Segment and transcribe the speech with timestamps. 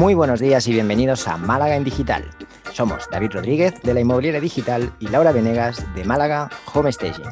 [0.00, 2.24] Muy buenos días y bienvenidos a Málaga en Digital.
[2.72, 7.26] Somos David Rodríguez de la Inmobiliaria Digital y Laura Venegas de Málaga Home Staging.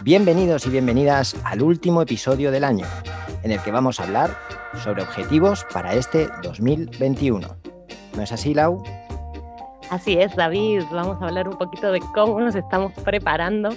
[0.00, 2.86] Bienvenidos y bienvenidas al último episodio del año,
[3.44, 4.36] en el que vamos a hablar
[4.82, 7.46] sobre objetivos para este 2021.
[8.16, 8.82] ¿No es así, Lau?
[9.90, 10.82] Así es, David.
[10.90, 13.76] Vamos a hablar un poquito de cómo nos estamos preparando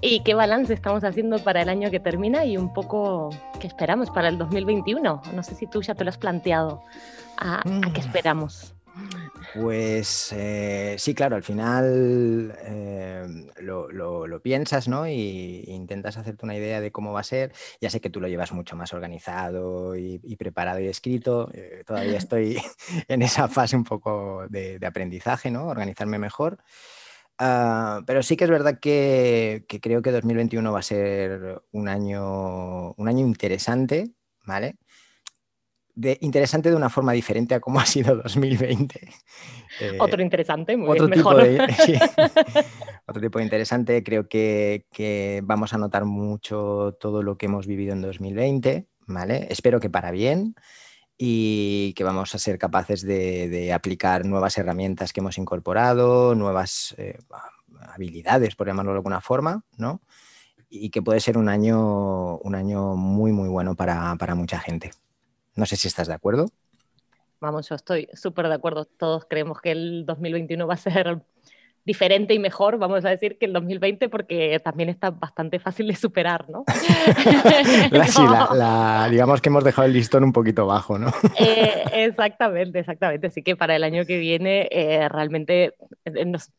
[0.00, 3.28] y qué balance estamos haciendo para el año que termina y un poco
[3.60, 5.22] qué esperamos para el 2021.
[5.34, 6.82] No sé si tú ya te lo has planteado.
[7.38, 7.96] ¿A, qué mm.
[7.96, 8.74] esperamos?
[9.54, 13.26] Pues eh, sí, claro, al final eh,
[13.60, 15.06] lo, piensas, ¿no?
[15.08, 17.52] Y, intentas hacerte una idea de cómo va a ser.
[17.80, 21.50] Ya sé que tú lo llevas mucho más organizado y, preparado y escrito.
[21.52, 22.60] Eh, todavía estoy
[23.08, 25.66] en esa fase un poco de, aprendizaje, ¿no?
[25.66, 26.58] Organizarme mejor.
[27.38, 31.88] Ah, pero sí que es verdad que, que, creo que 2021 va a ser un
[31.88, 34.12] año, un año interesante,
[34.46, 34.76] ¿vale?
[36.20, 39.00] Interesante de una forma diferente a cómo ha sido 2020.
[39.80, 41.58] Eh, otro interesante, muy otro tipo De,
[43.06, 44.02] otro tipo de interesante.
[44.02, 49.46] Creo que, vamos a notar mucho todo lo que hemos vivido en 2020, ¿vale?
[49.50, 50.54] Espero que para bien
[51.16, 57.18] y que vamos a ser capaces de, aplicar nuevas herramientas que hemos incorporado, nuevas eh,
[57.88, 60.02] habilidades, por llamarlo de alguna forma, ¿no?
[60.68, 64.90] Y que puede ser un año, un año muy, muy bueno para mucha gente.
[65.54, 66.46] No sé si estás de acuerdo.
[67.40, 68.86] Vamos, yo estoy súper de acuerdo.
[68.86, 71.20] Todos creemos que el 2021 va a ser
[71.84, 75.96] diferente y mejor, vamos a decir, que el 2020, porque también está bastante fácil de
[75.96, 76.64] superar, ¿no?
[78.06, 78.22] Sí,
[79.10, 81.12] digamos que hemos dejado el listón un poquito bajo, ¿no?
[81.38, 83.26] Eh, exactamente, exactamente.
[83.26, 86.50] Así que para el año que viene eh, realmente eh, nos,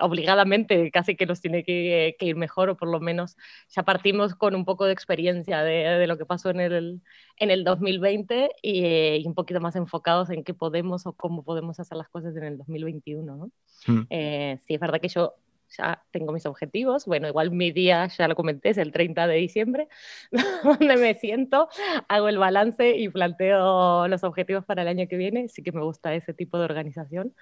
[0.00, 3.36] obligadamente casi que nos tiene que, ir mejor, o por lo menos
[3.70, 7.00] ya partimos con un poco de experiencia de, lo que pasó en el,
[7.36, 11.96] en el 2020 y, un poquito más enfocados en qué podemos o cómo podemos hacer
[11.96, 13.36] las cosas en el 2021.
[13.36, 13.50] ¿no?
[13.86, 14.06] Mm.
[14.10, 15.34] Eh, sí, es verdad que yo
[15.76, 17.06] ya tengo mis objetivos.
[17.06, 19.88] Bueno, igual mi día, ya lo comenté, es el 30 de diciembre,
[20.64, 21.68] donde me siento,
[22.08, 25.48] hago el balance y planteo los objetivos para el año que viene.
[25.48, 27.34] Sí que me gusta ese tipo de organización.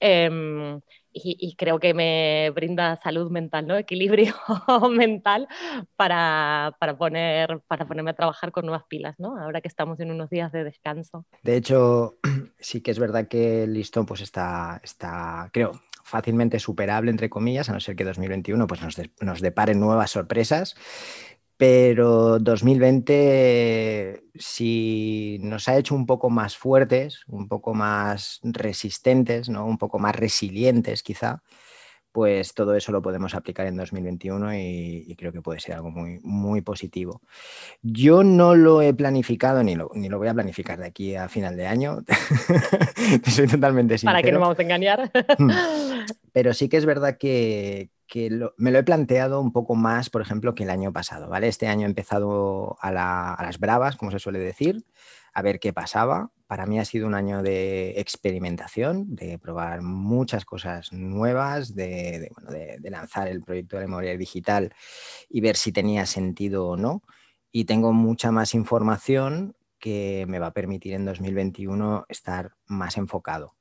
[0.00, 0.80] Em,
[1.14, 3.76] y, creo que me brinda salud mental, ¿no?
[3.76, 4.34] equilibrio
[4.90, 5.46] mental
[5.96, 9.38] para, para, poner, para ponerme a trabajar con nuevas pilas, ¿no?
[9.38, 11.24] ahora que estamos en unos días de descanso.
[11.42, 12.16] De hecho,
[12.58, 15.72] sí que es verdad que el listón pues está, está creo,
[16.04, 20.76] fácilmente superable, entre comillas, a no ser que 2021 pues, nos, nos deparen nuevas sorpresas.
[21.56, 29.66] Pero 2020 si nos ha hecho un poco más fuertes, un poco más resistentes, ¿no?
[29.66, 31.42] un poco más resilientes quizá,
[32.14, 36.20] pues todo eso lo podemos aplicar en 2021 y, creo que puede ser algo muy,
[36.22, 37.22] muy positivo.
[37.82, 41.28] Yo no lo he planificado ni lo, ni lo voy a planificar de aquí a
[41.28, 42.04] final de año.
[43.26, 44.12] soy totalmente sincero.
[44.12, 45.10] Para que no vamos a engañar.
[45.38, 45.50] Mm.
[46.32, 47.90] Pero sí que es verdad que,
[48.58, 51.28] me lo he planteado un poco más, por ejemplo, que el año pasado.
[51.28, 51.48] ¿vale?
[51.48, 54.84] Este año he empezado a las bravas, como se suele decir
[55.34, 56.30] a ver qué pasaba.
[56.46, 62.30] Para mí ha sido un año de experimentación, de probar muchas cosas nuevas, de,
[62.82, 64.72] lanzar el proyecto de memoria digital
[65.28, 67.02] y ver si tenía sentido o no.
[67.50, 73.54] Y tengo mucha más información que me va a permitir en 2021 estar más enfocado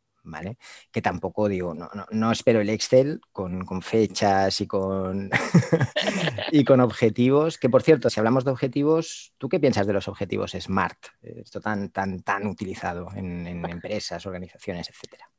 [0.91, 5.29] Que tampoco digo, no, no, espero el Excel con, fechas y con,
[6.51, 10.07] y con objetivos, que por cierto, si hablamos de objetivos, ¿tú qué piensas de los
[10.07, 10.97] objetivos SMART?
[11.22, 15.29] Esto tan, tan, tan utilizado en, empresas, organizaciones, etcétera.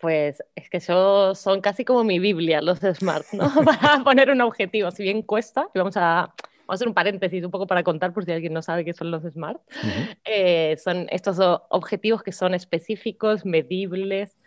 [0.00, 3.52] Pues es que eso son casi como mi Biblia, los SMART, ¿no?
[3.64, 6.34] Para poner un objetivo, si bien cuesta, y vamos a
[6.72, 9.10] a hacer un paréntesis un poco para contar por si alguien no sabe qué son
[9.10, 9.60] los SMART.
[10.24, 11.38] Eh, son estos
[11.70, 14.38] objetivos que son específicos, medibles,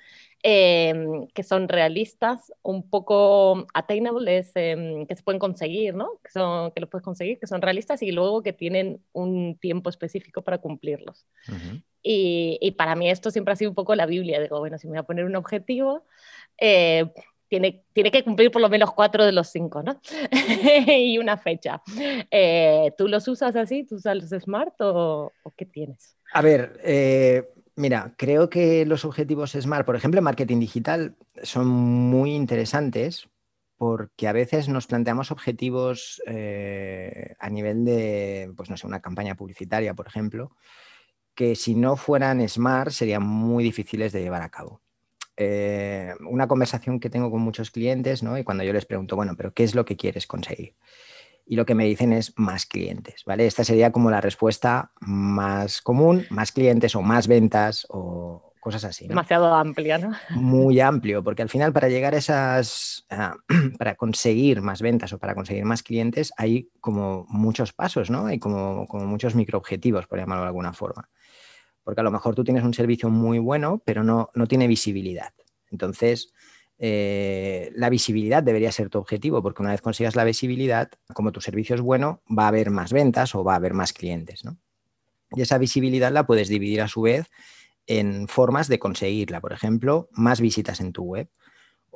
[0.43, 6.19] em, que son realistas, un poco attainable, em, que se pueden conseguir, ¿no?
[6.23, 9.89] Que, son, que los puedes conseguir, que son realistas y luego que tienen un tiempo
[9.89, 11.25] específico para cumplirlos.
[12.01, 14.39] y, y, para mí esto siempre ha sido un poco la Biblia.
[14.39, 16.05] Digo, bueno, si me voy a poner un objetivo,
[16.59, 17.11] eh,
[17.47, 19.99] tiene, tiene que cumplir por lo menos cuatro de los cinco, ¿no?
[20.87, 21.81] y una fecha.
[22.31, 23.83] Eh, ¿Tú los usas así?
[23.83, 26.17] ¿Tú usas los Smart o, qué tienes?
[26.33, 31.67] A ver, eh, mira, creo que los objetivos Smart, por ejemplo, en marketing digital, son
[31.67, 33.29] muy interesantes
[33.77, 39.35] porque a veces nos planteamos objetivos eh, a nivel de, pues no sé, una campaña
[39.35, 40.55] publicitaria, por ejemplo,
[41.35, 44.81] que si no fueran Smart serían muy difíciles de llevar a cabo.
[45.37, 48.37] Eh, una conversación que tengo con muchos clientes, ¿no?
[48.37, 50.75] Y cuando yo les pregunto, bueno, pero ¿qué es lo que quieres conseguir?
[51.47, 53.45] y lo que me dicen es más clientes, ¿vale?
[53.45, 59.07] Esta sería como la respuesta más común, más clientes o más ventas o cosas así.
[59.07, 60.11] Demasiado amplia, ¿no?
[60.31, 63.05] Muy amplio, porque al final para llegar a esas,
[63.77, 68.25] para conseguir más ventas o para conseguir más clientes hay como muchos pasos, ¿no?
[68.25, 71.09] Hay como, como muchos microobjetivos, por llamarlo de alguna forma.
[71.85, 75.33] Porque a lo mejor tú tienes un servicio muy bueno, pero no, no tiene visibilidad.
[75.71, 76.33] Entonces,
[76.77, 81.39] eh, la visibilidad debería ser tu objetivo, porque una vez consigas la visibilidad, como tu
[81.39, 84.43] servicio es bueno, va a haber más ventas o va a haber más clientes.
[84.43, 84.57] ¿no?
[85.31, 87.29] Y esa visibilidad la puedes dividir a su vez
[87.87, 89.39] en formas de conseguirla.
[89.39, 91.29] Por ejemplo, más visitas en tu web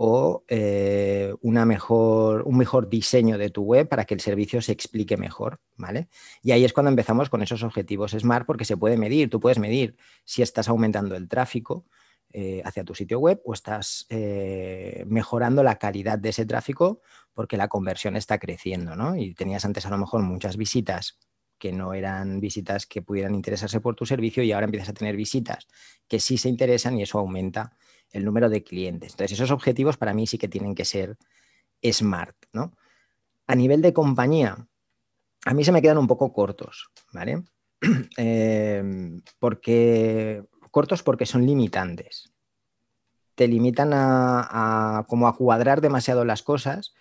[0.01, 4.72] o eh, una mejor, un mejor diseño de tu web para que el servicio se
[4.72, 6.07] explique mejor, ¿vale?
[6.42, 9.60] Y ahí es cuando empezamos con esos objetivos Smart porque se puede medir, tú puedes
[9.60, 11.86] medir si estás aumentando el tráfico,
[12.31, 17.02] eh, hacia tu sitio web o estás eh, mejorando la calidad de ese tráfico
[17.34, 19.18] porque la conversión está creciendo, ¿no?
[19.18, 21.18] Y tenías antes a lo mejor muchas visitas
[21.60, 25.16] que no eran visitas que pudieran interesarse por tu servicio y ahora empiezas a tener
[25.16, 25.68] visitas
[26.08, 27.78] que sí se interesan y eso aumenta
[28.12, 29.12] el número de clientes.
[29.12, 31.18] Entonces, esos objetivos para mí sí que tienen que ser
[31.84, 32.74] smart, ¿no?
[33.46, 34.68] A nivel de compañía,
[35.46, 37.44] a mí se me quedan un poco cortos, ¿vale?
[38.18, 38.84] Eh,
[39.40, 42.32] porque cortos porque son limitantes.
[43.36, 46.94] Te limitan a, como a cuadrar demasiado las cosas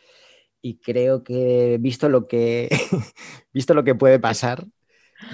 [0.60, 2.68] y creo que visto lo que,
[3.52, 4.66] visto lo que puede pasar,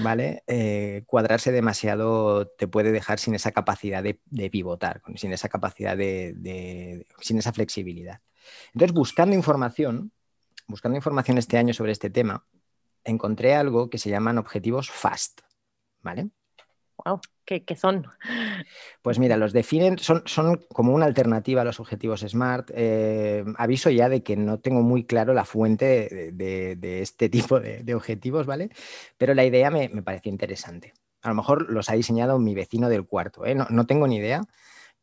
[0.02, 0.42] ¿vale?
[0.46, 7.06] Eh, cuadrarse demasiado te puede dejar sin esa capacidad de, pivotar, sin esa capacidad de,
[7.20, 8.20] sin esa flexibilidad.
[8.72, 10.12] Entonces, buscando información,
[10.66, 12.46] buscando información este año sobre este tema,
[13.04, 15.40] encontré algo que se llaman objetivos FAST,
[16.00, 16.30] ¿vale?
[17.04, 18.06] Wow, ¿qué, son?
[19.02, 22.70] Pues mira, los definen, son, son como una alternativa a los objetivos SMART.
[22.74, 27.94] Eh, aviso ya de que no tengo muy claro la fuente de, este tipo de,
[27.94, 28.70] objetivos, ¿vale?
[29.18, 30.94] Pero la idea me, pareció interesante.
[31.22, 33.54] A lo mejor los ha diseñado mi vecino del cuarto, ¿eh?
[33.54, 34.42] no, tengo ni idea,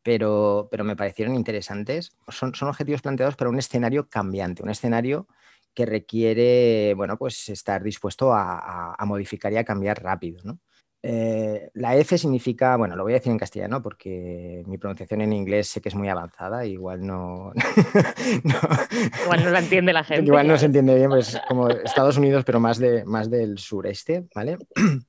[0.04, 2.16] pero, pero me parecieron interesantes.
[2.28, 5.28] Son, son objetivos planteados para un escenario cambiante, un escenario
[5.74, 10.60] que requiere, bueno, pues estar dispuesto a, a modificar y a cambiar rápido, ¿no?
[11.04, 15.34] Eh, la F significa, bueno, lo voy a decir en castellano porque mi pronunciación en
[15.34, 17.54] inglés sé que es muy avanzada, igual no,
[19.24, 20.26] Igual no la entiende la gente.
[20.26, 24.28] Igual no se entiende bien, pues como Estados Unidos, pero más, de, más del sureste,
[24.36, 24.58] ¿vale?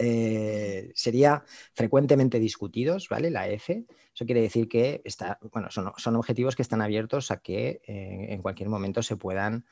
[0.00, 1.42] Eh, sería
[1.74, 3.30] frecuentemente discutidos, ¿vale?
[3.30, 3.84] La F.
[4.14, 8.40] Eso quiere decir que está, bueno, son, objetivos que están abiertos a que eh, en
[8.40, 9.64] cualquier momento se puedan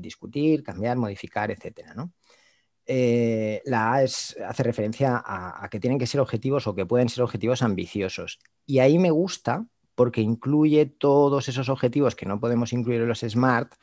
[0.00, 2.12] discutir, cambiar, modificar, etcétera, ¿no?
[2.86, 7.22] Eh, la A hace referencia a, que tienen que ser objetivos o que pueden ser
[7.22, 8.38] objetivos ambiciosos.
[8.66, 13.20] Y ahí me gusta porque incluye todos esos objetivos que no podemos incluir en los
[13.20, 13.74] SMART,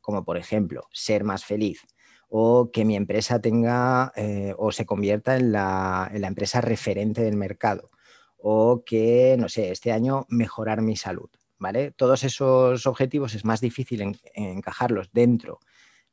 [0.00, 1.86] como por ejemplo ser más feliz
[2.34, 7.90] o que mi empresa tenga eh, o se convierta en la, empresa referente del mercado
[8.38, 11.28] o que, no sé, este año mejorar mi salud.
[11.58, 11.92] ¿vale?
[11.92, 15.60] Todos esos objetivos es más difícil encajarlos dentro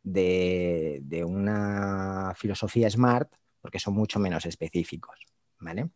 [0.03, 3.31] de, una filosofía smart
[3.61, 5.19] porque son mucho menos específicos,
[5.59, 5.89] ¿vale?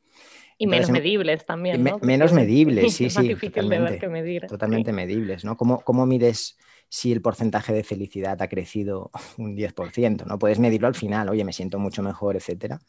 [0.57, 1.97] Y menos medibles también, ¿no?
[1.99, 3.35] menos medibles, sí, sí.
[3.35, 4.45] totalmente, medir.
[4.47, 5.57] Totalmente medibles, ¿no?
[5.57, 6.57] ¿Cómo, ¿Cómo, mides
[6.89, 10.25] si el porcentaje de felicidad ha crecido un 10%?
[10.25, 10.37] ¿no?
[10.37, 12.79] Puedes medirlo al final, oye, me siento mucho mejor, etcétera,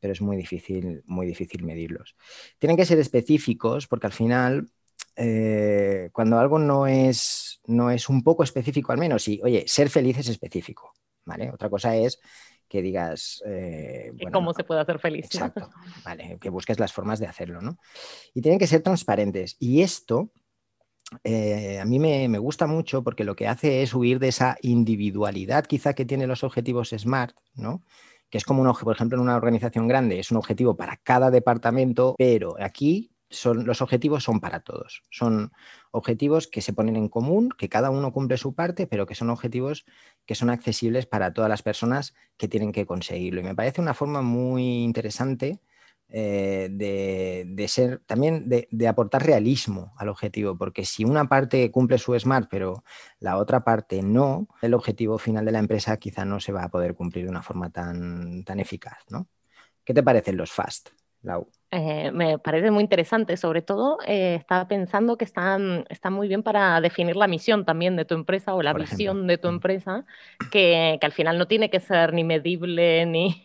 [0.00, 2.16] pero es muy difícil, muy difícil medirlos.
[2.58, 4.70] Tienen que ser específicos porque al final
[5.16, 9.90] eh, cuando algo no es, no es un poco específico al menos, y oye, ser
[9.90, 10.92] feliz es específico,
[11.24, 11.50] ¿vale?
[11.50, 12.18] Otra cosa es
[12.68, 13.42] que digas...
[13.46, 15.26] Eh, ¿Cómo se puede hacer feliz?
[15.26, 15.70] Exacto,
[16.04, 17.78] vale, que busques las formas de hacerlo, ¿no?
[18.34, 19.56] Y tienen que ser transparentes.
[19.58, 20.30] Y esto...
[21.24, 24.56] Eh, a mí me, me, gusta mucho porque lo que hace es huir de esa
[24.62, 27.82] individualidad quizá que tienen los objetivos SMART, ¿no?
[28.32, 31.30] que es como un por ejemplo, en una organización grande es un objetivo para cada
[31.30, 33.10] departamento, pero aquí
[33.54, 35.02] los objetivos son para todos.
[35.10, 35.52] Son
[35.90, 39.30] objetivos que se ponen en común, que cada uno cumple su parte, pero que son
[39.30, 39.84] objetivos
[40.26, 43.40] que son accesibles para todas las personas que tienen que conseguirlo.
[43.40, 45.60] Y me parece una forma muy interesante
[46.14, 51.96] eh, de, ser, también de, de, aportar realismo al objetivo, porque si una parte cumple
[51.96, 52.84] su SMART, pero
[53.18, 56.68] la otra parte no, el objetivo final de la empresa quizá no se va a
[56.68, 58.98] poder cumplir de una forma tan, tan eficaz.
[59.08, 59.28] ¿no?
[59.84, 60.90] ¿Qué te parecen los FAST,
[61.22, 61.48] Lau?
[61.74, 66.42] Eh, me parece muy interesante, sobre todo eh, estaba pensando que está, está, muy bien
[66.42, 70.04] para definir la misión también de tu empresa o la visión de tu empresa,
[70.50, 73.42] que, que, al final no tiene que ser ni medible ni,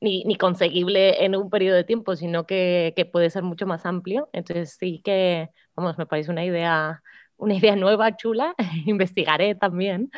[0.00, 3.84] ni, ni, conseguible en un periodo de tiempo, sino que, que, puede ser mucho más
[3.84, 4.28] amplio.
[4.32, 7.02] Entonces sí que, vamos, me parece una idea
[7.36, 8.54] una idea nueva, chula,
[8.86, 10.12] investigaré también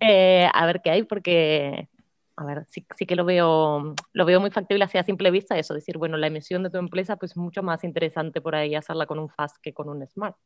[0.00, 1.88] eh, a ver qué hay, porque,
[2.36, 5.98] a ver, sí, que lo veo, lo veo muy factible hacia simple vista, eso, decir,
[5.98, 9.28] bueno, la emisión de tu empresa, pues mucho más interesante por ahí hacerla con un
[9.28, 10.36] FAST que con un SMART.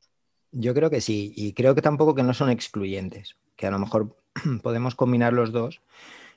[0.52, 3.78] Yo creo que sí, y creo que tampoco que no son excluyentes, que a lo
[3.78, 4.16] mejor
[4.62, 5.80] podemos combinar los dos.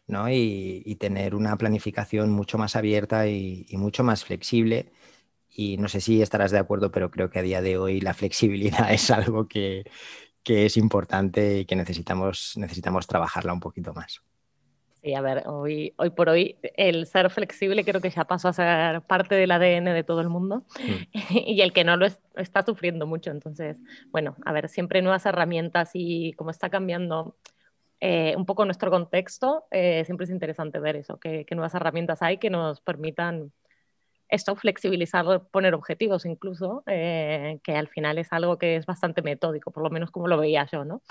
[0.05, 0.29] ¿no?
[0.29, 4.91] Y, tener una planificación mucho más abierta y, y, mucho más flexible
[5.55, 8.13] y no sé si estarás de acuerdo, pero creo que a día de hoy la
[8.13, 9.83] flexibilidad es algo que,
[10.45, 14.21] es importante y que necesitamos, necesitamos trabajarla un poquito más.
[15.03, 18.53] Sí, a ver, hoy, hoy por hoy el ser flexible creo que ya pasó a
[18.53, 21.13] ser parte del ADN de todo el mundo mm.
[21.45, 22.07] y el que no lo
[22.37, 23.29] está sufriendo mucho.
[23.29, 23.75] Entonces,
[24.11, 27.35] bueno, a ver, siempre nuevas herramientas y como está cambiando
[27.99, 32.37] eh, un poco nuestro contexto, eh, siempre es interesante ver eso, qué nuevas herramientas hay
[32.37, 33.51] que nos permitan
[34.29, 39.71] esto, flexibilizar, poner objetivos incluso, eh, que al final es algo que es bastante metódico,
[39.71, 41.01] por lo menos como lo veía yo, ¿no?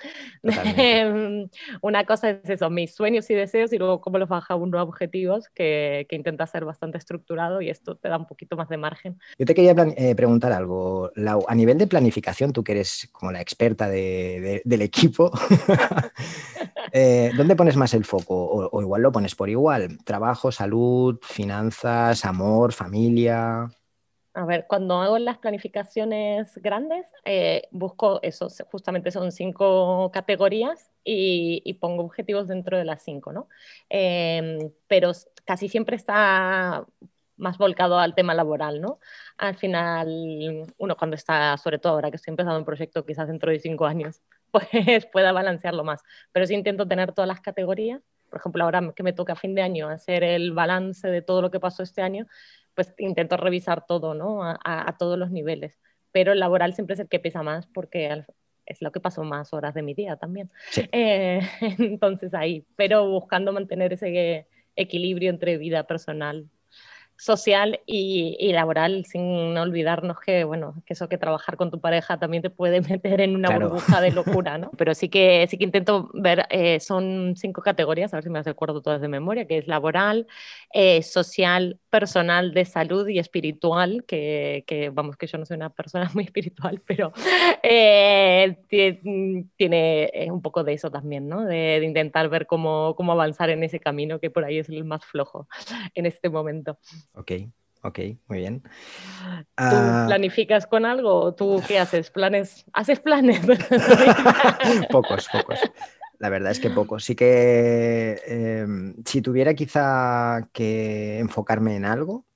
[0.77, 1.49] Em,
[1.81, 4.83] una cosa es eso, mis sueños y deseos y luego cómo los baja uno a
[4.83, 8.77] objetivos que, que, intenta ser bastante estructurado y esto te da un poquito más de
[8.77, 9.19] margen.
[9.39, 13.33] Yo te quería eh, preguntar algo, Lau, a nivel de planificación, tú que eres como
[13.33, 15.31] la experta de, del equipo,
[16.93, 18.33] eh, ¿dónde pones más el foco?
[18.35, 23.69] o igual lo pones por igual, trabajo, salud, finanzas, amor, familia
[24.35, 31.75] a ver, cuando hago las planificaciones grandes, eh, busco eso, justamente son cinco categorías y,
[31.81, 33.49] pongo objetivos dentro de las cinco, ¿no?
[33.91, 35.13] Em, pero
[35.45, 36.87] casi siempre está
[37.37, 39.01] más volcado al tema laboral, ¿no?
[39.37, 43.51] Al final, uno cuando está, sobre todo ahora que estoy empezando un proyecto quizás dentro
[43.51, 46.03] de cinco años, pues pueda balancearlo más.
[46.33, 48.01] Pero sí intento tener todas las categorías.
[48.33, 51.43] Por ejemplo, ahora que me toca a fin de año hacer el balance de todo
[51.43, 52.27] lo que pasó este año,
[52.75, 54.43] pues intento revisar todo, ¿no?
[54.43, 55.79] A, todos los niveles.
[56.13, 58.25] Pero el laboral siempre es el que pesa más porque
[58.65, 60.51] es lo que pasó más horas de mi día también.
[60.93, 61.43] Eh,
[61.79, 64.47] entonces ahí, pero buscando mantener ese
[64.77, 66.49] equilibrio entre vida personal
[67.23, 72.43] social y, laboral, sin olvidarnos que, bueno, que eso que trabajar con tu pareja también
[72.43, 74.73] te puede meter en una burbuja de locura, ¿no?
[74.77, 78.41] Pero sí que, sí que intento ver, eh, son cinco categorías, a ver si me
[78.41, 80.27] acuerdo todas de memoria, que es laboral,
[80.73, 85.71] eh, social, personal, de salud y espiritual, que, que, vamos, que yo no soy una
[85.71, 87.13] persona muy espiritual, pero
[87.63, 88.57] eh,
[89.57, 91.45] tiene un poco de eso también, ¿no?
[91.45, 94.85] De, de intentar ver cómo, cómo avanzar en ese camino que por ahí es el
[94.85, 95.47] más flojo
[95.95, 96.79] en este momento.
[97.15, 97.33] Ok,
[97.83, 98.63] ok, muy bien.
[98.63, 98.71] ¿Tú
[99.57, 102.11] ah, planificas con algo tú qué haces?
[102.11, 102.65] ¿Planes?
[102.73, 103.41] ¿Haces planes?
[104.91, 105.61] pocos, pocos.
[106.19, 107.05] La verdad es que pocos.
[107.05, 112.27] Sí que em, si tuviera quizá que enfocarme en algo,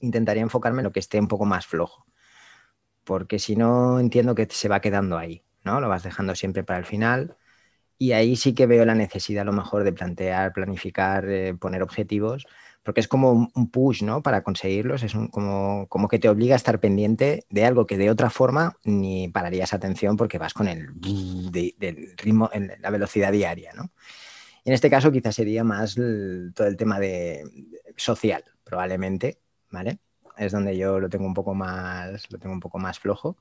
[0.00, 2.06] intentaría enfocarme en lo que esté un poco más flojo.
[3.04, 5.80] Porque si no, entiendo que se va quedando ahí, ¿no?
[5.80, 7.36] Lo vas dejando siempre para el final.
[7.98, 11.82] Y ahí sí que veo la necesidad a lo mejor de plantear, planificar, eh, poner
[11.82, 12.46] objetivos
[12.82, 14.22] porque es como un push, ¿no?
[14.22, 18.10] Para conseguirlos, es como, como que te obliga a estar pendiente de algo que de
[18.10, 20.88] otra forma ni pararías atención porque vas con el
[21.50, 23.90] del ritmo, en la velocidad diaria, ¿no?
[24.64, 27.42] En este caso quizás sería más todo el tema de
[27.96, 29.98] social, probablemente, ¿vale?
[30.36, 33.38] Es donde yo lo tengo un poco más, lo tengo un poco más flojo.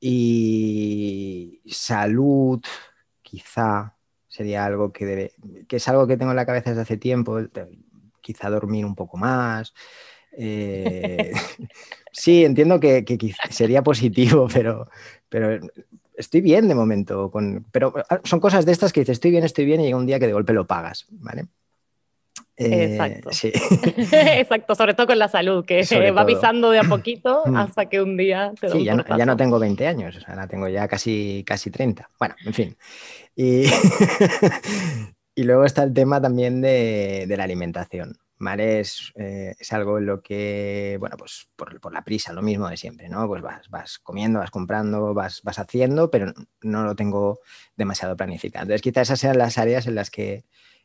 [0.00, 2.60] Y salud,
[3.22, 5.32] quizá sería algo que debe,
[5.68, 7.38] que es algo que tengo en la cabeza desde hace tiempo
[8.20, 9.72] quizá dormir un poco más.
[10.36, 11.32] Eh,
[12.12, 13.04] sí, entiendo que,
[13.50, 14.88] sería positivo, pero,
[15.28, 15.60] pero
[16.16, 17.30] estoy bien de momento.
[17.30, 19.96] Con, pero ah, son cosas de estas que dices, estoy bien, estoy bien, y llega
[19.96, 21.46] un día que de golpe lo pagas, ¿vale?
[22.56, 23.32] Eh, Exacto.
[23.32, 23.50] Sí.
[24.12, 27.56] Exacto, sobre todo con la salud, que va pisando de a poquito mm.
[27.56, 30.34] hasta que un día te Sí, ya no, ya no, tengo 20 años, o sea,
[30.34, 32.10] la tengo ya casi, casi 30.
[32.18, 32.76] Bueno, en fin.
[33.34, 33.64] Y,
[35.34, 38.80] Y luego está el tema también de, la alimentación, ¿vale?
[38.80, 42.76] Es, eh, es, algo en lo que, bueno, pues por, la prisa, lo mismo de
[42.76, 43.26] siempre, ¿no?
[43.28, 46.32] Pues vas, vas comiendo, vas comprando, vas, vas haciendo, pero
[46.62, 47.40] no lo tengo
[47.76, 48.64] demasiado planificado.
[48.64, 50.44] Entonces quizás esas sean las áreas en las que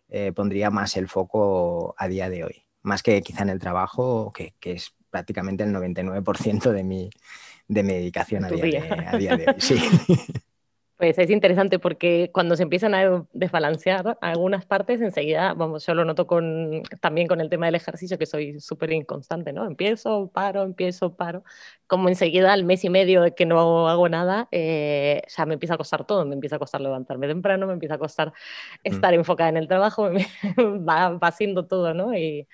[0.10, 4.32] eh, pondría más el foco a día de hoy, más que quizá en el trabajo,
[4.32, 7.10] que, que es prácticamente el 99% de mi,
[7.68, 9.56] de mi dedicación a día, a día de hoy.
[9.58, 9.80] Sí.
[10.98, 16.06] Pues es interesante porque cuando se empiezan a desbalancear algunas partes, enseguida, vamos, yo lo
[16.06, 19.66] noto con, también con el tema del ejercicio, que soy súper inconstante, ¿no?
[19.68, 21.44] Empiezo, paro, empiezo, paro.
[21.88, 25.74] Como enseguida, al mes y medio de que no hago nada, eh, ya me empieza
[25.74, 26.26] a costar todo.
[26.26, 28.32] Me empieza a costar levantarme temprano, me empieza a costar
[28.84, 30.10] estar enfocada en el trabajo,
[30.58, 32.14] va, va haciendo todo, ¿no?
[32.18, 32.48] Y,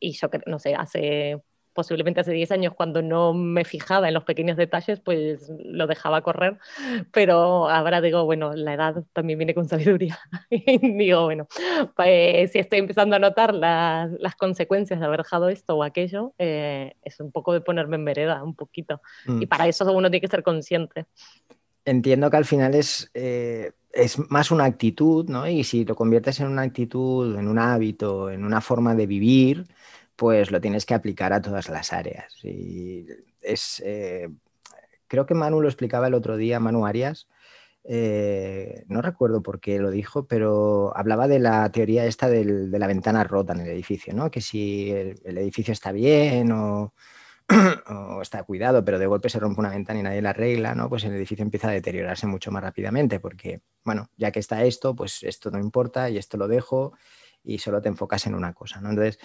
[0.00, 1.42] y yo, no sé, hace
[1.76, 6.22] posiblemente hace 10 años cuando no me fijaba en los pequeños detalles, pues lo dejaba
[6.22, 6.58] correr,
[7.12, 10.18] pero ahora digo, bueno, la edad también viene con sabiduría.
[10.50, 11.46] y digo, bueno,
[11.94, 16.34] pues si estoy empezando a notar las, las consecuencias de haber dejado esto o aquello,
[16.38, 19.00] eh, es un poco de ponerme en vereda, un poquito.
[19.26, 19.42] Mm.
[19.42, 21.06] Y para eso uno tiene que ser consciente.
[21.84, 23.10] Entiendo que al final es...
[23.14, 25.48] Eh, es más una actitud, ¿no?
[25.48, 29.64] Y si lo conviertes en una actitud, en un hábito, en una forma de vivir,
[30.16, 32.34] pues lo tienes que aplicar a todas las áreas.
[32.42, 33.06] Y
[33.42, 34.28] es, eh,
[35.08, 37.28] creo que Manu lo explicaba el otro día, Manu Arias,
[37.84, 42.86] eh, no recuerdo por qué lo dijo, pero hablaba de la teoría esta de la
[42.88, 44.30] ventana rota en el edificio, ¿no?
[44.30, 46.94] Que si el edificio está bien o
[48.16, 50.88] o está cuidado, pero de golpe se rompe una ventana y nadie la arregla, ¿no?
[50.88, 54.96] Pues el edificio empieza a deteriorarse mucho más rápidamente, porque, bueno, ya que está esto,
[54.96, 56.94] pues esto no importa y esto lo dejo
[57.46, 58.90] y solo te enfocas en una cosa, ¿no?
[58.90, 59.18] Entonces,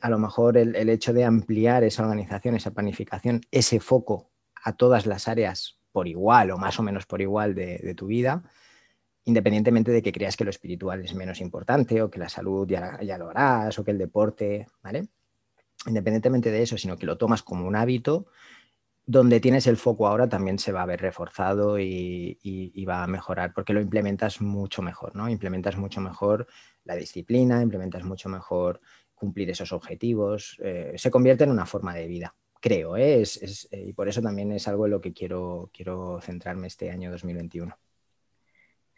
[0.00, 4.30] a lo mejor el, hecho de ampliar esa organización, esa planificación, ese foco
[4.62, 8.44] a todas las áreas por igual o más o menos por igual de, tu vida,
[9.24, 13.00] independientemente de que creas que lo espiritual es menos importante o que la salud ya,
[13.02, 15.08] ya lo harás o que el deporte, ¿vale?
[15.86, 18.26] independientemente de eso, sino que lo tomas como un hábito,
[19.08, 23.54] donde tienes el foco ahora también se va a ver reforzado y, va a mejorar,
[23.54, 25.30] porque lo implementas mucho mejor, ¿no?
[25.30, 26.46] Implementas mucho mejor
[26.84, 28.82] la disciplina, implementas mucho mejor
[29.14, 33.22] cumplir esos objetivos, eh, se convierte en una forma de vida, creo, ¿eh?
[33.22, 37.10] eh, y por eso también es algo en lo que quiero, quiero centrarme este año
[37.10, 37.74] 2021.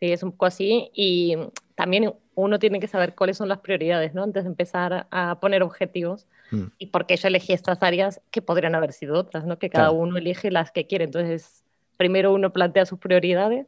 [0.00, 1.36] Sí, es un poco así y
[1.74, 4.22] también uno tiene que saber cuáles son las prioridades, ¿no?
[4.22, 6.64] Antes de empezar a poner objetivos mm.
[6.78, 9.58] y por qué yo elegí estas áreas que podrían haber sido otras, ¿no?
[9.58, 11.04] Que cada uno elige las que quiere.
[11.04, 11.64] Entonces,
[12.00, 13.66] primero uno plantea sus prioridades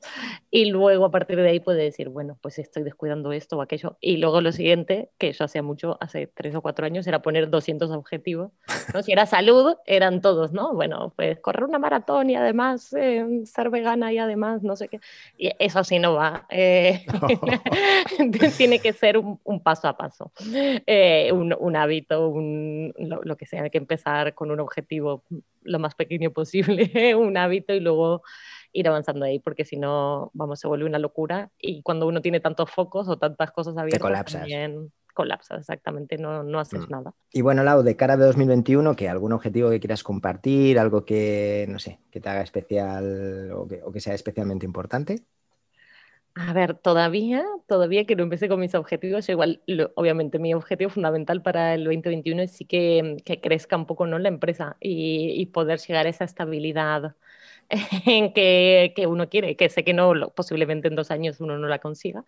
[0.50, 3.98] y luego a partir de ahí puede decir, bueno, pues estoy descuidando esto o aquello.
[4.00, 7.50] Y luego lo siguiente, que yo hacía mucho hace tres o cuatro años, era poner
[7.50, 8.50] 200 objetivos.
[8.94, 9.02] ¿no?
[9.02, 10.72] Si era salud, eran todos, ¿no?
[10.72, 14.98] Bueno, pues correr una maratón y además eh, ser vegana y además no sé qué.
[15.36, 16.46] Y eso así no va.
[16.48, 17.04] Eh,
[18.56, 20.32] tiene que ser un, paso a paso,
[20.86, 25.23] eh, un, hábito, un, lo, lo que sea, hay que empezar con un objetivo
[25.64, 28.22] lo más pequeño posible, un hábito y luego
[28.73, 32.41] ir avanzando ahí, porque si no, vamos, se vuelve una locura y cuando uno tiene
[32.41, 34.41] tantos focos o tantas cosas abiertas, Te colapsas.
[34.41, 36.91] también colapsas, exactamente, no, no haces mm.
[36.91, 37.15] nada.
[37.32, 39.08] Y bueno, Lau, de cara a 2021, ¿qué?
[39.08, 40.78] ¿Algún objetivo que quieras compartir?
[40.78, 45.23] ¿Algo que, no sé, que te haga especial o que, o que sea especialmente importante?
[46.35, 49.61] A ver, todavía, todavía que no empecé con mis objetivos, igual,
[49.97, 54.19] obviamente mi objetivo fundamental para el 2021 es sí que, que crezca un poco ¿no?
[54.19, 57.17] la empresa y, y, poder llegar a esa estabilidad
[58.35, 61.78] que, que, uno quiere, que sé que no, posiblemente en dos años uno no la
[61.78, 62.25] consiga,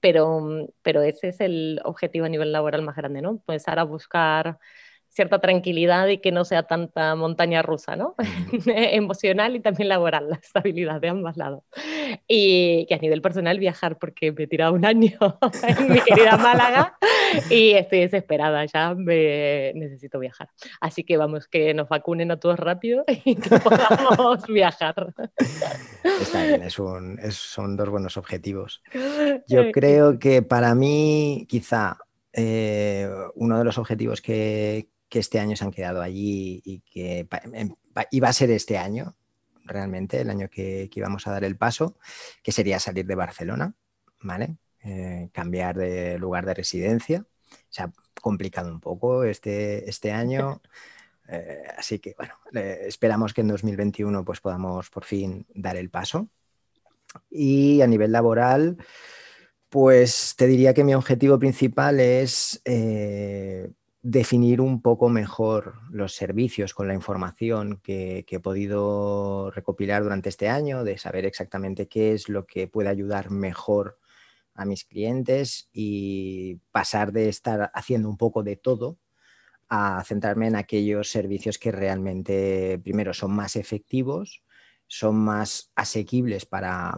[0.00, 3.30] pero, pero ese es el objetivo a nivel laboral más grande, ¿no?
[3.30, 4.58] Empezar a buscar
[5.18, 8.14] cierta tranquilidad y que no sea tanta montaña rusa, ¿no?
[8.66, 11.64] Emocional y también laboral, la estabilidad de ambos lados.
[12.28, 15.18] Y que a nivel personal viajar, porque me he tirado un año
[15.66, 16.96] en mi querida Málaga
[17.50, 20.50] y estoy desesperada, ya me necesito viajar.
[20.80, 25.12] Así que vamos, que nos vacunen a todos rápido y que podamos viajar.
[26.04, 28.84] Está bien, es un, son dos buenos objetivos.
[29.48, 31.98] Yo creo que para mí, quizá,
[32.32, 37.26] eh, uno de los objetivos que, que este año se han quedado allí y que
[37.52, 37.74] em,
[38.10, 39.16] iba a ser este año,
[39.64, 41.96] realmente, el año que, íbamos a dar el paso,
[42.42, 43.74] que sería salir de Barcelona,
[44.20, 44.56] ¿vale?
[44.82, 47.24] Eh, cambiar de lugar de residencia.
[47.68, 50.60] Se ha complicado un poco este, este año.
[51.30, 56.30] Eh, así que, bueno, esperamos que en 2021 pues, podamos por fin dar el paso.
[57.28, 58.78] Y a nivel laboral,
[59.68, 63.70] pues te diría que mi objetivo principal es eh,
[64.02, 70.48] definir un poco mejor los servicios con la información que, he podido recopilar durante este
[70.48, 73.98] año, de saber exactamente qué es lo que puede ayudar mejor
[74.54, 78.98] a mis clientes y pasar de estar haciendo un poco de todo
[79.68, 84.42] a centrarme en aquellos servicios que realmente, primero, son más efectivos,
[84.86, 86.94] son más asequibles para,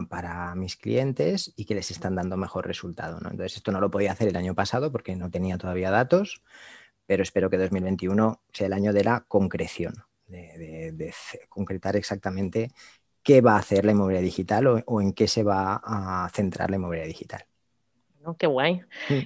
[0.55, 3.17] mis clientes y que les están dando mejor resultado.
[3.17, 6.41] Entonces, esto no lo podía hacer el año pasado porque no tenía todavía datos
[7.11, 9.93] pero espero que 2021 sea el año de la concreción,
[10.27, 11.13] de,
[11.49, 12.71] concretar exactamente
[13.21, 16.77] qué va a hacer la inmobiliaria digital o, en qué se va a centrar la
[16.77, 17.43] inmobiliaria digital.
[18.39, 18.83] qué guay,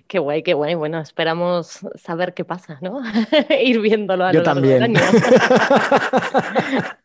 [0.07, 0.73] qué guay, qué guay.
[0.73, 3.03] Bueno, esperamos saber qué pasa, ¿no?
[3.63, 4.91] Ir viéndolo a Yo lo largo también.
[4.91, 4.99] del año.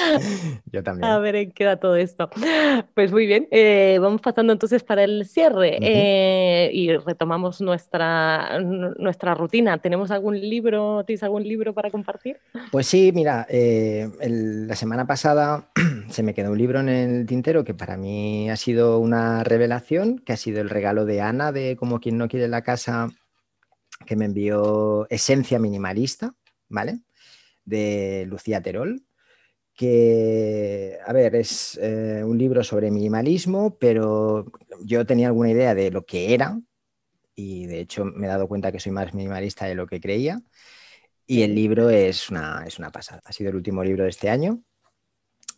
[0.72, 1.10] Yo también.
[1.10, 2.30] A ver en qué da todo esto.
[2.94, 9.34] Pues muy bien, eh, vamos pasando entonces para el cierre eh, y retomamos nuestra, nuestra
[9.34, 9.78] rutina.
[9.78, 12.38] ¿Tenemos algún libro, tienes algún libro para compartir?
[12.70, 15.70] Pues sí, mira, eh, el- la semana pasada
[16.10, 20.18] se me quedó un libro en el tintero que para mí ha sido una revelación,
[20.18, 23.08] que ha sido el regalo de Ana de Como quien no quiere la casa,
[24.06, 26.34] que me envió Esencia Minimalista,
[26.68, 27.00] ¿vale?
[27.64, 29.02] De Lucía Terol,
[29.80, 34.44] que, a ver, es eh, un libro sobre minimalismo, pero
[34.84, 36.60] yo tenía alguna idea de lo que era
[37.34, 40.42] y de hecho me he dado cuenta que soy más minimalista de lo que creía.
[41.26, 43.22] Y el libro es una, es una pasada.
[43.24, 44.62] Ha sido el último libro de este año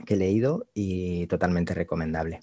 [0.06, 2.38] que he leído y totalmente recomendable.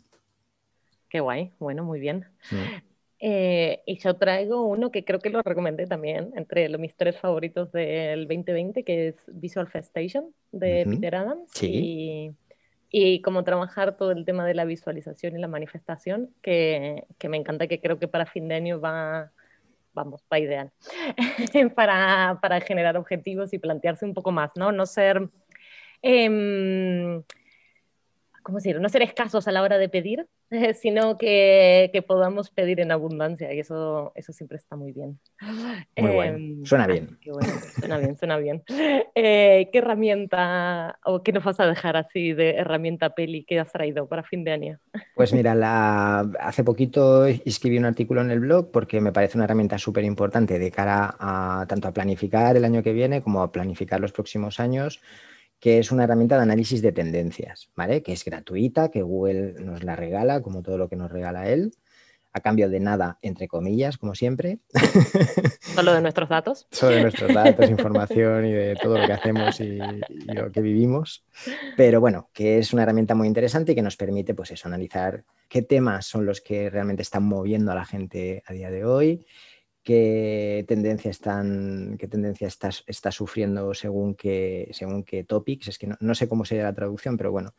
[1.07, 2.27] Qué guay, bueno, muy bien.
[2.51, 2.88] Mm.
[3.21, 7.19] Eh, y yo traigo uno que creo que lo recomendé también entre los, mis tres
[7.19, 10.95] favoritos del 2020, que es Visual Station de Ujú.
[10.95, 11.49] Peter Adams.
[11.53, 11.67] Sí.
[11.71, 12.31] Y,
[12.91, 17.37] y cómo trabajar todo el tema de la visualización y la manifestación, que, que me
[17.37, 19.31] encanta, que creo que para fin de año va,
[19.93, 20.71] vamos, va ideal
[21.75, 24.71] para, para generar objetivos y plantearse un poco más, ¿no?
[24.71, 25.29] No ser...
[26.01, 27.21] em,
[28.49, 28.79] ¿cómo decir?
[28.81, 30.27] No ser escasos a la hora de pedir,
[30.81, 35.19] sino que, que podamos pedir en abundancia y eso, eso siempre está muy bien.
[35.97, 36.37] Muy bueno.
[36.37, 37.19] Em, Suena bien.
[37.25, 38.63] bueno, Suena bien, suena bien.
[39.15, 43.71] Eh, ¿Qué herramienta o qué nos vas a dejar así de herramienta peli que has
[43.71, 44.79] traído para fin de año?
[45.13, 49.43] Pues mira, la- hace poquito escribí un artículo en el blog porque me parece una
[49.45, 53.51] herramienta súper importante de cara a tanto a planificar el año que viene como a
[53.51, 55.01] planificar los próximos años,
[55.59, 58.01] que es una herramienta de análisis de tendencias, ¿vale?
[58.01, 61.73] Que es gratuita, que Google nos la regala, como todo lo que nos regala él,
[62.31, 64.59] a cambio de nada, entre comillas, como siempre.
[65.75, 66.67] Solo de nuestros datos.
[66.71, 71.25] sobre nuestros datos, información y de todo lo que hacemos y, y lo que vivimos.
[71.75, 75.23] Pero bueno, que es una herramienta muy interesante y que nos permite, pues eso, analizar
[75.47, 79.25] qué temas son los que realmente están moviendo a la gente a día de hoy,
[79.83, 85.67] qué tendencia están, qué tendencia está, está sufriendo según qué, según qué topics.
[85.69, 87.53] Es que no, no sé cómo sería la traducción, pero bueno,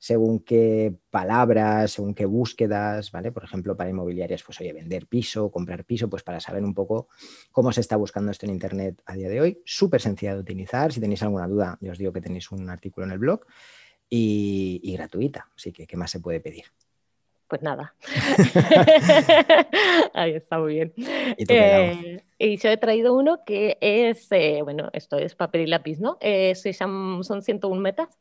[0.00, 3.32] según qué palabras, según qué búsquedas, ¿vale?
[3.32, 7.08] Por ejemplo, para inmobiliarias, pues oye, vender piso, comprar piso, pues para saber un poco
[7.52, 9.62] cómo se está buscando esto en Internet a día de hoy.
[9.66, 10.90] Súper sencilla de utilizar.
[10.90, 13.44] Si tenéis alguna duda, yo os digo que tenéis un artículo en el blog
[14.08, 15.50] y, y gratuita.
[15.54, 16.64] Así que, ¿qué más se puede pedir?
[17.50, 17.94] Pues nada.
[20.14, 20.92] Ahí está muy bien.
[21.36, 21.44] Y.
[21.48, 26.00] Eh, y yo he traído uno que es, eh, bueno, esto es papel y lápiz,
[26.00, 26.16] ¿no?
[26.22, 28.18] Eh, se llaman, son 101 metas,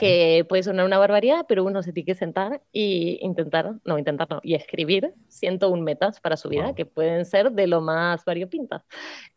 [0.00, 4.28] que puede sonar una barbaridad, pero uno se tiene que sentar y intentar, no, intentar
[4.28, 6.74] no, y escribir 101 metas para su vida, Wow.
[6.74, 8.82] que pueden ser de lo más variopintas.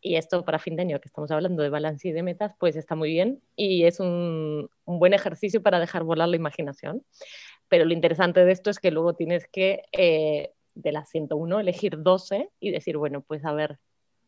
[0.00, 2.74] Y esto para fin de año, que estamos hablando de balance y de metas, pues
[2.74, 7.04] está muy bien y es un, un buen ejercicio para dejar volar la imaginación.
[7.68, 12.02] Pero lo interesante de esto es que luego tienes que, eh, de las 101, elegir
[12.02, 13.78] 12 y decir, bueno, pues a ver,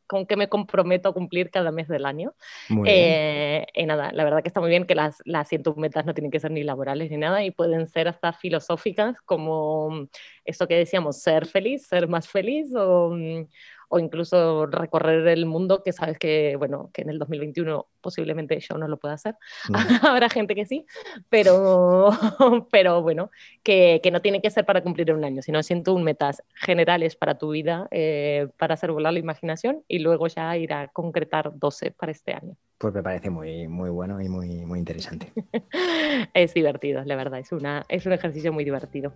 [0.09, 2.35] ¿con qué me comprometo a cumplir cada mes del año?
[2.71, 2.97] Muy bien.
[2.99, 6.15] Eh, y nada, la verdad que está muy bien que las, las 101 metas no
[6.15, 10.09] tienen que ser ni laborales ni nada y pueden ser hasta filosóficas como mm,
[10.45, 13.47] esto que decíamos, ser feliz, ser más feliz o, mm,
[13.89, 18.79] o incluso recorrer el mundo que sabes que, bueno, que en el 2021 posiblemente yo
[18.79, 19.35] no lo pueda hacer.
[19.69, 19.79] No.
[20.09, 20.87] Habrá gente que sí,
[21.29, 22.11] pero,
[22.71, 23.31] pero bueno,
[23.63, 27.39] que, que no tiene que ser para cumplir un año, sino 101 metas generales para
[27.39, 31.93] tu vida, eh, para hacer volar la imaginación y luego ya ir a concretar 12
[31.93, 32.57] para este año.
[32.79, 35.33] Pues me parece muy, muy bueno y muy, muy interesante.
[36.35, 39.13] Es divertido, la verdad, es, una, es un ejercicio muy divertido.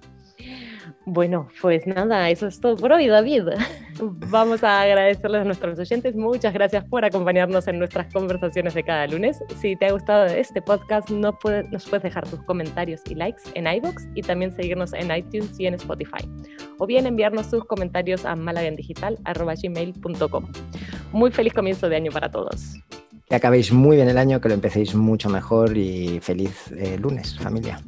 [1.05, 3.49] Bueno, pues nada, eso es todo por hoy, David.
[4.31, 6.15] Vamos a agradecerles a nuestros oyentes.
[6.15, 9.39] Muchas gracias por acompañarnos en nuestras conversaciones de cada lunes.
[9.61, 11.39] Si te ha gustado este podcast, no
[11.71, 15.67] nos puedes dejar tus comentarios y likes en iBox y también seguirnos en iTunes y
[15.67, 16.29] en Spotify.
[16.79, 20.53] O bien enviarnos tus comentarios a malagendigital.gmail.com.
[21.13, 22.77] Muy feliz comienzo de año para todos.
[23.29, 27.39] Que acabéis muy bien el año, que lo empecéis mucho mejor y feliz eh, lunes,
[27.39, 27.81] familia.